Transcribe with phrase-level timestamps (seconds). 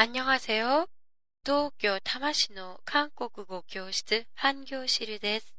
[0.00, 0.88] 안녕하세요
[1.42, 5.54] 東京多摩市の韓国語教室、半行シルです。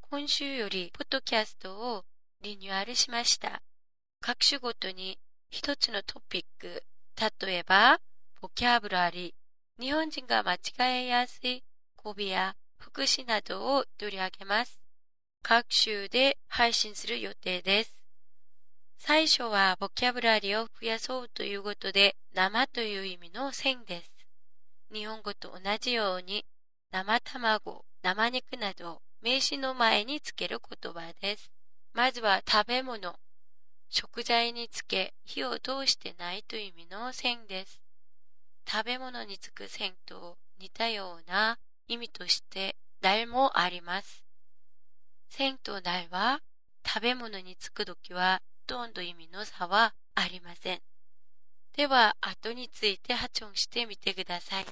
[0.00, 2.04] 今週より、ポッドキャストを
[2.40, 3.60] リニューアルしました。
[4.20, 5.18] 各種ごとに
[5.50, 6.84] 一つのトピック、
[7.44, 7.98] 例えば、
[8.40, 11.64] ボキャブラリー、日本人が間違えやすい
[11.96, 14.80] 語尾や副詞などを取り上げます。
[15.42, 17.95] 各週で配信する予定です。
[18.97, 24.11] 最初はボキャブラリを増やそうということで、生という意味の線です。
[24.91, 26.45] 日本語と同じように、
[26.91, 31.51] 生卵、生肉など名詞の前につける言葉です。
[31.93, 33.15] まずは食べ物、
[33.89, 37.79] 食材につけ火を通してないという意味の線です。
[38.69, 41.57] 食べ物につく線と似たような
[41.87, 44.23] 意味として題もあります。
[45.29, 46.41] 線と題は
[46.85, 50.82] 食べ物につくときはとんど意味の差はありません。
[51.74, 54.66] では、後について発音してみてください。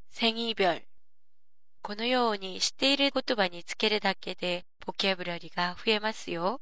[0.08, 0.82] 繊維별
[1.82, 6.60] このように知っている言葉につけるだけでボキャブラリが増えますよ。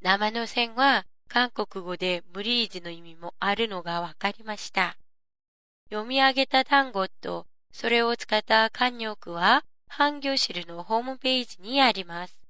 [0.00, 4.96] 生の線は韓国語で無理ーズの意味もあるのがわかりました。
[5.90, 12.40] 読み上げた単語とそれを使った慣用句はハンギョシルのホームページにあります。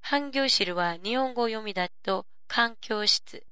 [0.00, 3.46] ハンギョシルは日本語読みだと環境室。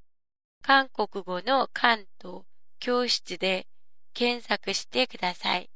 [0.61, 2.45] 韓国語の関と
[2.82, 3.66] 教室で
[4.14, 5.70] 検索してください。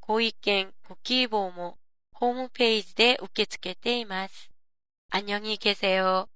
[0.00, 1.78] ご意見、ご希望も
[2.12, 4.50] ホームページで受け付けています。
[5.10, 6.28] 안녕히계세요